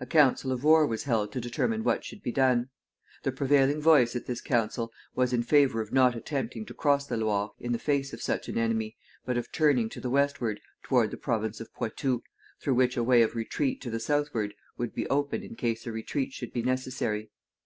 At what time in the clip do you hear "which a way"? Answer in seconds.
12.76-13.20